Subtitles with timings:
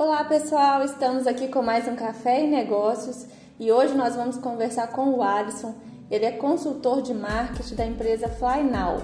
[0.00, 3.26] Olá pessoal, estamos aqui com mais um Café e Negócios
[3.58, 5.74] e hoje nós vamos conversar com o Alisson.
[6.10, 9.02] Ele é consultor de marketing da empresa FlyNow.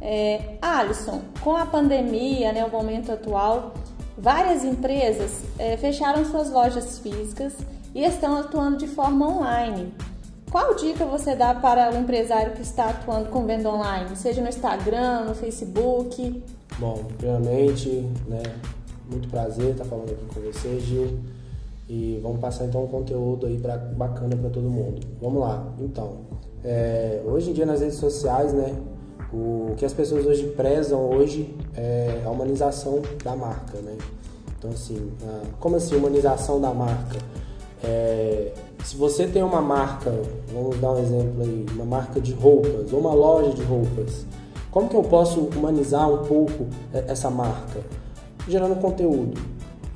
[0.00, 3.74] É, Alisson, com a pandemia, né, o momento atual,
[4.16, 7.54] várias empresas é, fecharam suas lojas físicas
[7.92, 9.92] e estão atuando de forma online.
[10.52, 14.48] Qual dica você dá para o empresário que está atuando com venda online, seja no
[14.48, 16.44] Instagram, no Facebook?
[16.78, 17.88] Bom, primeiramente,
[18.28, 18.42] né,
[19.12, 21.18] muito prazer estar falando aqui com você, Gil.
[21.88, 25.00] E vamos passar então um conteúdo aí pra, bacana para todo mundo.
[25.20, 25.72] Vamos lá.
[25.78, 26.18] Então,
[26.64, 28.74] é, hoje em dia nas redes sociais, né,
[29.32, 33.96] o que as pessoas hoje prezam hoje é a humanização da marca, né?
[34.58, 35.10] Então assim,
[35.58, 37.18] como assim humanização da marca?
[37.82, 38.52] É,
[38.84, 40.12] se você tem uma marca,
[40.52, 44.24] vamos dar um exemplo aí, uma marca de roupas ou uma loja de roupas,
[44.70, 47.80] como que eu posso humanizar um pouco essa marca?
[48.48, 49.38] Gerando conteúdo.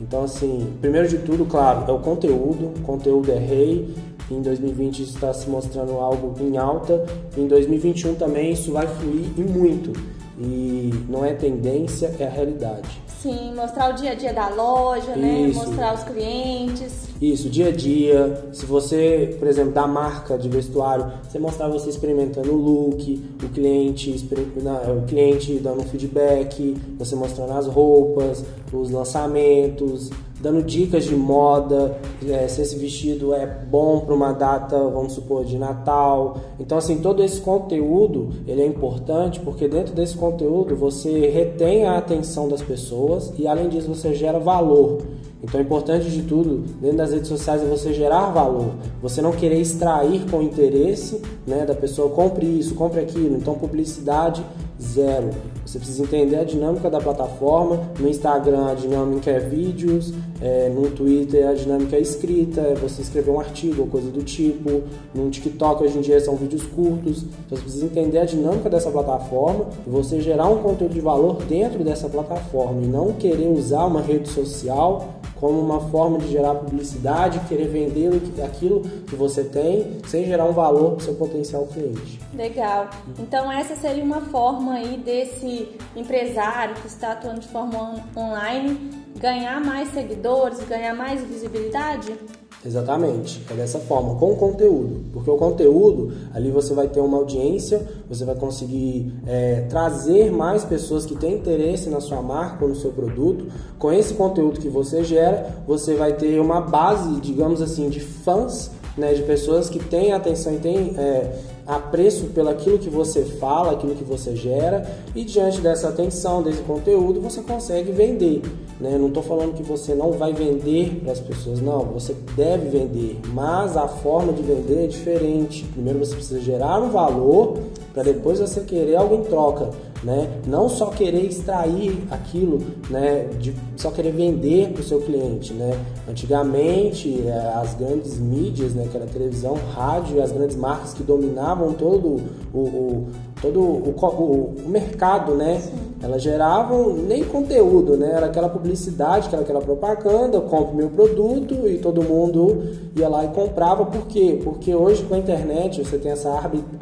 [0.00, 2.72] Então, assim, primeiro de tudo, claro, é o conteúdo.
[2.78, 3.95] O conteúdo é rei.
[4.30, 7.05] Em 2020 isso está se mostrando algo em alta.
[7.36, 9.92] Em 2021 também isso vai fluir e muito.
[10.38, 13.06] E não é tendência, é a realidade.
[13.27, 15.48] Sim, mostrar o dia a dia da loja, né?
[15.48, 15.58] Isso.
[15.58, 17.08] Mostrar os clientes.
[17.20, 18.50] Isso, dia a dia.
[18.52, 23.48] Se você, por exemplo, da marca de vestuário, você mostrar você experimentando o look, o
[23.48, 30.08] cliente, o cliente dando um feedback, você mostrando as roupas, os lançamentos,
[30.41, 31.98] dando dicas de moda,
[32.29, 36.39] é, se esse vestido é bom para uma data, vamos supor, de Natal.
[36.61, 41.98] Então, assim, todo esse conteúdo, ele é importante porque dentro desse conteúdo você retém a
[41.98, 44.98] atenção das pessoas e, além disso, você gera valor.
[45.43, 48.73] Então, o importante de tudo, dentro das redes sociais, é você gerar valor.
[49.03, 53.37] Você não querer extrair com interesse né, da pessoa, compre isso, compre aquilo.
[53.37, 54.45] Então, publicidade,
[54.92, 55.31] zero.
[55.65, 57.91] Você precisa entender a dinâmica da plataforma.
[57.98, 60.12] No Instagram, a dinâmica é vídeos.
[60.41, 62.61] É, no Twitter, a dinâmica é escrita.
[62.61, 64.83] É você escrever um artigo ou coisa do tipo.
[65.15, 67.25] No TikTok, hoje em dia, são vídeos curtos.
[67.47, 71.43] Então, você precisa entender a dinâmica dessa plataforma e você gerar um conteúdo de valor
[71.49, 72.83] dentro dessa plataforma.
[72.83, 78.10] E não querer usar uma rede social como uma forma de gerar publicidade, querer vender
[78.44, 82.20] aquilo que você tem, sem gerar um valor para o seu potencial cliente.
[82.34, 82.88] Legal.
[83.19, 89.60] Então essa seria uma forma aí desse empresário que está atuando de forma online ganhar
[89.60, 92.16] mais seguidores, ganhar mais visibilidade?
[92.65, 95.05] Exatamente, é dessa forma, com conteúdo.
[95.12, 100.65] Porque o conteúdo, ali você vai ter uma audiência, você vai conseguir é, trazer mais
[100.65, 103.47] pessoas que têm interesse na sua marca ou no seu produto.
[103.78, 108.71] Com esse conteúdo que você gera, você vai ter uma base, digamos assim, de fãs,
[108.97, 113.72] né, de pessoas que têm atenção e têm é, apreço pelo aquilo que você fala,
[113.72, 118.43] aquilo que você gera, e diante dessa atenção, desse conteúdo, você consegue vender.
[118.81, 118.97] Né?
[118.99, 121.81] Não estou falando que você não vai vender para as pessoas, não.
[121.87, 125.65] Você deve vender, mas a forma de vender é diferente.
[125.65, 127.59] Primeiro você precisa gerar um valor
[127.94, 129.71] para depois você querer algo em troca.
[130.04, 130.28] Né?
[130.47, 133.28] Não só querer extrair aquilo, né?
[133.41, 135.72] De só querer vender para o seu cliente, né?
[136.06, 138.87] Antigamente, é, as grandes mídias, né?
[138.91, 142.22] Que era televisão, rádio, as grandes marcas que dominavam todo
[142.53, 143.06] o, o
[143.41, 145.61] todo o, o, o mercado, né?
[145.61, 145.72] Sim.
[146.03, 148.12] Elas geravam nem conteúdo, né?
[148.12, 152.62] Era aquela publicidade, era aquela propaganda, compre meu produto e todo mundo
[152.95, 153.87] ia lá e comprava.
[153.87, 154.41] Por quê?
[154.43, 156.31] Porque hoje com a internet você tem essa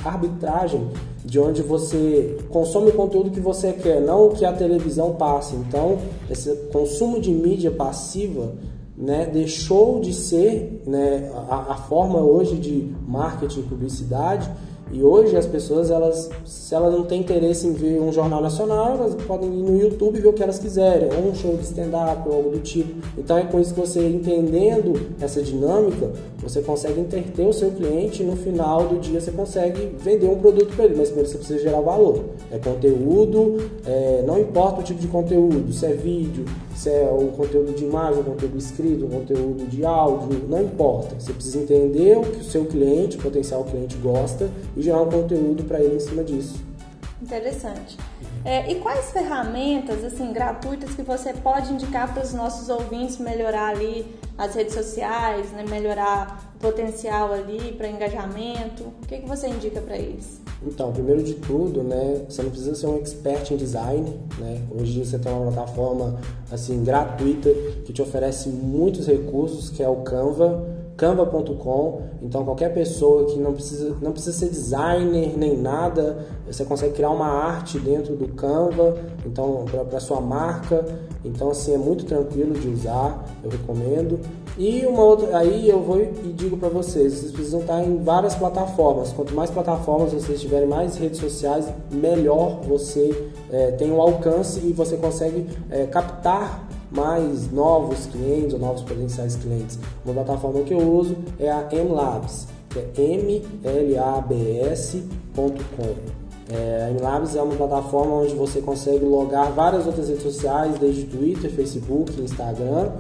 [0.05, 0.89] arbitragem
[1.25, 5.55] de onde você consome o conteúdo que você quer, não o que a televisão passa.
[5.57, 5.99] Então,
[6.31, 8.53] esse consumo de mídia passiva
[8.97, 14.51] né, deixou de ser né, a, a forma hoje de marketing e publicidade
[14.93, 18.95] e hoje as pessoas, elas, se elas não têm interesse em ver um jornal nacional,
[18.95, 22.29] elas podem ir no YouTube ver o que elas quiserem, ou um show de stand-up
[22.29, 22.95] ou algo do tipo.
[23.19, 28.23] Então é com isso que você, entendendo essa dinâmica, você consegue interter o seu cliente
[28.23, 31.39] e no final do dia você consegue vender um produto para ele, mas primeiro você
[31.39, 32.21] precisa gerar valor.
[32.53, 33.57] É conteúdo,
[33.87, 36.45] é, não importa o tipo de conteúdo, se é vídeo,
[36.77, 41.15] se é o conteúdo de imagem, o conteúdo escrito, o conteúdo de áudio, não importa.
[41.19, 45.11] Você precisa entender o que o seu cliente, o potencial cliente gosta e gerar um
[45.11, 46.61] conteúdo para ele em cima disso.
[47.23, 47.97] Interessante.
[48.45, 53.69] É, e quais ferramentas assim gratuitas que você pode indicar para os nossos ouvintes melhorar
[53.69, 54.05] ali
[54.37, 58.85] as redes sociais, né, melhorar o potencial ali para engajamento?
[59.03, 60.43] O que, que você indica para eles?
[60.67, 64.63] Então, primeiro de tudo, né, você não precisa ser um expert em design, né?
[64.71, 67.51] Hoje você tem uma plataforma assim gratuita
[67.85, 72.03] que te oferece muitos recursos, que é o Canva canva.com.
[72.23, 77.11] Então qualquer pessoa que não precisa, não precisa ser designer nem nada, você consegue criar
[77.11, 78.97] uma arte dentro do Canva,
[79.27, 80.85] então para sua marca.
[81.25, 84.21] Então assim é muito tranquilo de usar, eu recomendo.
[84.57, 88.37] E uma outra, aí eu vou e digo para vocês, vocês precisam estar em várias
[88.37, 89.13] plataformas.
[89.13, 94.73] Quanto mais plataformas vocês tiverem, mais redes sociais, melhor você é, tem o alcance e
[94.73, 99.79] você consegue é, captar mais novos clientes ou novos potenciais clientes.
[100.05, 102.85] Uma plataforma que eu uso é a MLabs, que é
[103.63, 105.05] mlabs.com.
[106.51, 111.05] É, a MLabs é uma plataforma onde você consegue logar várias outras redes sociais, desde
[111.05, 112.91] Twitter, Facebook, Instagram,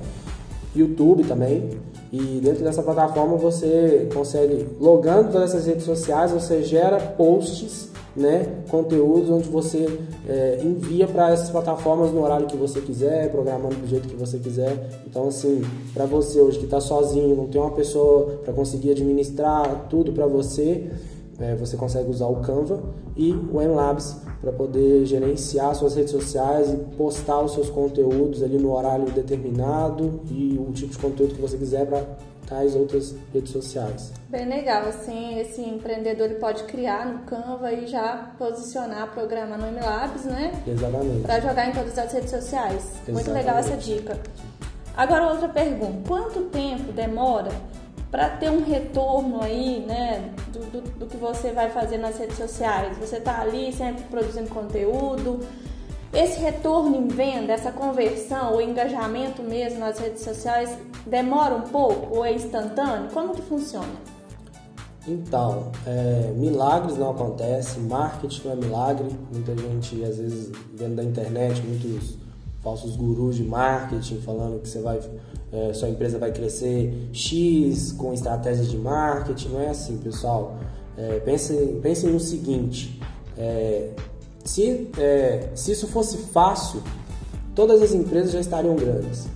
[0.74, 1.70] YouTube também.
[2.12, 8.62] E dentro dessa plataforma você consegue, logando todas essas redes sociais, você gera posts né,
[8.70, 9.86] conteúdos onde você
[10.28, 14.38] é, envia para essas plataformas no horário que você quiser, programando do jeito que você
[14.38, 15.02] quiser.
[15.06, 15.62] Então, assim,
[15.92, 20.26] para você hoje que está sozinho, não tem uma pessoa para conseguir administrar tudo para
[20.26, 20.90] você,
[21.40, 22.80] é, você consegue usar o Canva
[23.16, 28.58] e o MLabs para poder gerenciar suas redes sociais e postar os seus conteúdos ali
[28.58, 32.04] no horário determinado e o tipo de conteúdo que você quiser para
[32.46, 34.12] tais outras redes sociais.
[34.28, 39.66] Bem legal, assim, esse empreendedor ele pode criar no Canva e já posicionar, programar no
[39.66, 40.52] MLabs, né?
[40.66, 41.22] Exatamente.
[41.22, 42.82] Para jogar em todas as redes sociais.
[42.82, 43.12] Exatamente.
[43.12, 44.18] Muito legal essa dica.
[44.96, 47.50] Agora outra pergunta, quanto tempo demora
[48.10, 52.36] para ter um retorno aí, né, do, do, do, que você vai fazer nas redes
[52.36, 52.96] sociais?
[52.98, 55.40] Você está ali sempre produzindo conteúdo,
[56.14, 60.76] esse retorno em venda, essa conversão, o engajamento mesmo nas redes sociais,
[61.06, 63.10] demora um pouco ou é instantâneo?
[63.12, 64.14] Como que funciona?
[65.06, 69.08] Então, é, milagres não acontecem, marketing não é milagre.
[69.32, 72.16] Muita gente, às vezes, vendo da internet, muitos
[72.62, 74.98] falsos gurus de marketing falando que você vai,
[75.52, 79.48] é, sua empresa vai crescer X com estratégias de marketing.
[79.48, 80.56] Não é assim, pessoal.
[80.96, 82.98] É, pensem, pensem no seguinte:
[83.36, 83.90] é,
[84.44, 86.82] se, é, se isso fosse fácil,
[87.54, 89.26] todas as empresas já estariam grandes.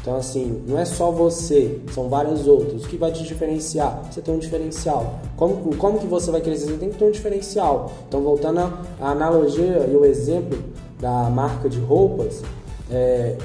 [0.00, 2.84] Então, assim, não é só você, são várias outras.
[2.84, 4.04] O que vai te diferenciar?
[4.08, 5.18] Você tem um diferencial.
[5.36, 6.66] Como, como que você vai crescer?
[6.66, 7.90] Você tem que ter um diferencial.
[8.06, 8.60] Então, voltando
[9.00, 10.58] à analogia e o exemplo
[11.00, 12.40] da marca de roupas,
[12.88, 13.36] é,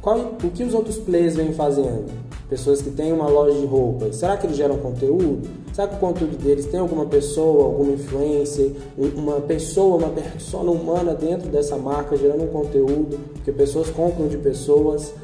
[0.00, 2.10] qual, o que os outros players vêm fazendo?
[2.50, 5.48] Pessoas que têm uma loja de roupas, será que eles geram conteúdo?
[5.72, 11.14] Será que o conteúdo deles tem alguma pessoa, alguma influência, uma pessoa, uma persona humana
[11.14, 13.20] dentro dessa marca gerando um conteúdo?
[13.34, 15.14] Porque pessoas compram de pessoas.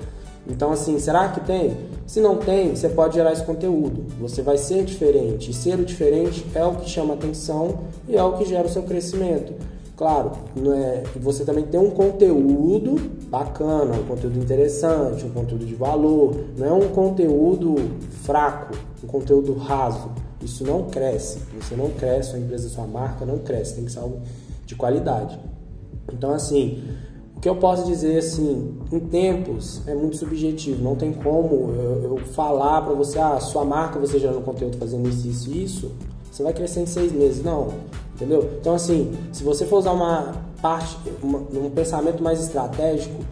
[0.48, 1.76] Então, assim, será que tem?
[2.06, 4.04] Se não tem, você pode gerar esse conteúdo.
[4.20, 5.50] Você vai ser diferente.
[5.50, 8.70] E ser o diferente é o que chama atenção e é o que gera o
[8.70, 9.52] seu crescimento.
[9.96, 10.32] Claro,
[10.74, 12.96] é, você também tem um conteúdo
[13.30, 16.36] bacana, um conteúdo interessante, um conteúdo de valor.
[16.58, 17.76] Não é um conteúdo
[18.22, 20.10] fraco, um conteúdo raso.
[20.42, 21.38] Isso não cresce.
[21.58, 23.76] Você não cresce, sua empresa, sua marca não cresce.
[23.76, 24.20] Tem que ser algo
[24.66, 25.40] de qualidade.
[26.12, 26.84] Então, assim,
[27.34, 30.84] o que eu posso dizer, assim, em tempos é muito subjetivo.
[30.84, 35.08] Não tem como eu, eu falar para você, ah, sua marca, você gerando conteúdo fazendo
[35.08, 35.92] isso, isso isso,
[36.30, 37.42] você vai crescer em seis meses.
[37.42, 37.68] Não,
[38.16, 38.50] entendeu?
[38.60, 43.22] Então, assim, se você for usar uma parte, uma, um pensamento mais estratégico,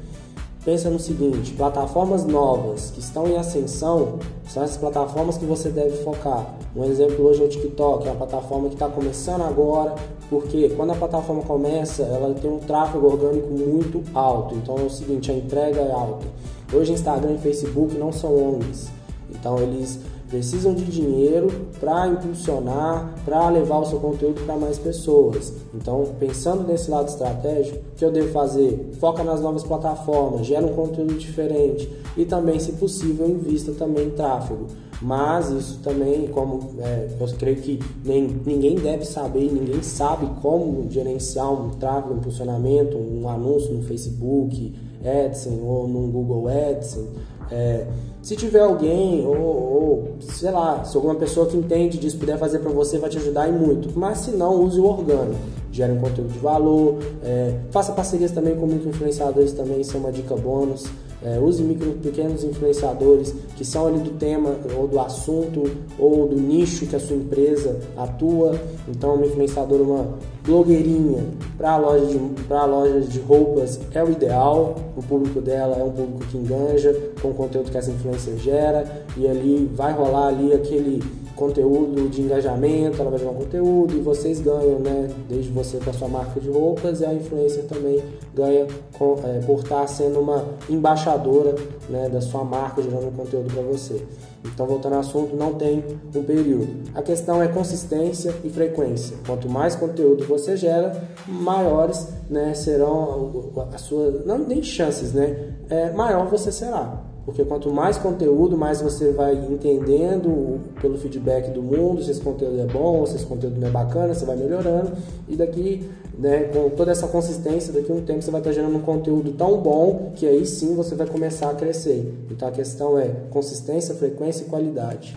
[0.65, 6.03] pensa no seguinte: plataformas novas que estão em ascensão são essas plataformas que você deve
[6.05, 6.55] focar.
[6.77, 9.95] Um exemplo hoje é o TikTok, é uma plataforma que está começando agora,
[10.29, 14.55] porque quando a plataforma começa, ela tem um tráfego orgânico muito alto.
[14.55, 16.27] Então é o seguinte: a entrega é alta.
[16.73, 18.89] Hoje Instagram e Facebook não são ONGs,
[19.31, 20.01] então eles
[20.35, 21.47] precisam de dinheiro
[21.79, 25.53] para impulsionar, para levar o seu conteúdo para mais pessoas.
[25.73, 28.91] Então, pensando nesse lado estratégico, o que eu devo fazer?
[28.99, 34.11] Foca nas novas plataformas, gera um conteúdo diferente e também, se possível, invista também em
[34.11, 34.67] tráfego.
[35.03, 40.91] Mas isso também, como é, eu creio que nem, ninguém deve saber, ninguém sabe como
[40.91, 44.73] gerenciar um tráfego, um impulsionamento, um anúncio no Facebook,
[45.05, 47.09] AdSense ou no Google AdSense.
[47.51, 47.87] É,
[48.23, 52.61] se tiver alguém, ou, ou, sei lá, se alguma pessoa que entende disso puder fazer
[52.61, 53.91] para você, vai te ajudar e muito.
[53.99, 55.39] Mas se não, use o orgânico.
[55.71, 60.11] Gere um conteúdo de valor, é, faça parcerias também com microinfluenciadores também, isso é uma
[60.11, 60.87] dica bônus.
[61.25, 65.65] É, use micro, pequenos influenciadores que são ali do tema ou do assunto
[65.99, 68.61] ou do nicho que a sua empresa atua.
[68.87, 70.07] Então, uma influenciadora, uma
[70.45, 71.25] blogueirinha
[71.57, 74.75] para loja de para lojas de roupas é o ideal.
[74.95, 79.07] O público dela é um público que enganja com o conteúdo que essa influência gera
[79.17, 81.03] e ali vai rolar ali aquele
[81.35, 85.11] conteúdo de engajamento, ela vai gerar um conteúdo e vocês ganham, né?
[85.29, 88.03] Desde você com a sua marca de roupas e a influencer também
[88.35, 88.67] ganha
[88.99, 91.55] com, é, por estar sendo uma embaixadora
[91.89, 94.03] né, da sua marca, gerando um conteúdo para você.
[94.45, 95.83] Então, voltando ao assunto, não tem
[96.15, 96.69] um período.
[96.95, 99.17] A questão é consistência e frequência.
[99.27, 100.93] Quanto mais conteúdo você gera,
[101.27, 105.55] maiores né, serão as suas, não nem chances, né?
[105.71, 107.14] É, maior você será.
[107.25, 112.61] Porque quanto mais conteúdo, mais você vai entendendo pelo feedback do mundo se esse conteúdo
[112.61, 114.93] é bom, se esse conteúdo não é bacana, você vai melhorando.
[115.27, 115.89] E daqui,
[116.19, 119.33] né, com toda essa consistência, daqui a um tempo você vai estar gerando um conteúdo
[119.33, 122.15] tão bom que aí sim você vai começar a crescer.
[122.31, 125.17] Então a questão é consistência, frequência e qualidade.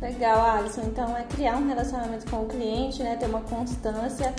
[0.00, 0.82] Legal, Alisson.
[0.86, 4.32] Então é criar um relacionamento com o cliente, né, ter uma constância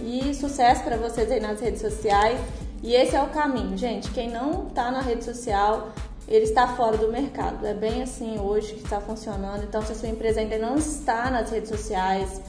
[0.00, 2.40] e sucesso para vocês aí nas redes sociais.
[2.82, 4.10] E esse é o caminho, gente.
[4.10, 5.88] Quem não está na rede social,
[6.26, 7.66] ele está fora do mercado.
[7.66, 9.62] É bem assim hoje que está funcionando.
[9.64, 12.40] Então, se a sua empresa ainda não está nas redes sociais,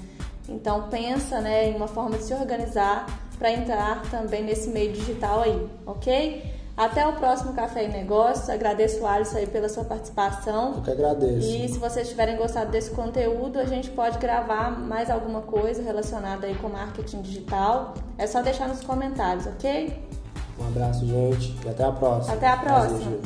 [0.48, 3.06] então pensa né, em uma forma de se organizar
[3.38, 6.56] para entrar também nesse meio digital aí, ok?
[6.78, 8.50] Até o próximo Café e Negócios.
[8.50, 10.74] Agradeço o Alisson aí pela sua participação.
[10.76, 11.48] Eu que agradeço.
[11.48, 16.48] E se vocês tiverem gostado desse conteúdo, a gente pode gravar mais alguma coisa relacionada
[16.48, 17.94] aí com marketing digital.
[18.18, 20.04] É só deixar nos comentários, ok?
[20.60, 22.34] Um abraço, gente, e até a próxima.
[22.34, 23.18] Até a próxima.